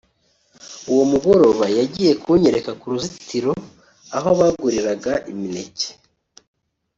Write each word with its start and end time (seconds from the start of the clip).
uwo 0.91 1.03
mugoroba 1.11 1.65
yagiye 1.77 2.11
kunyereka 2.21 2.71
ku 2.79 2.85
ruzitiro 2.91 3.51
aho 4.17 4.29
baguriraga 4.39 5.13
imineke 5.31 5.89